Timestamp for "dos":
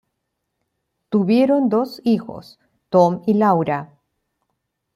1.69-2.01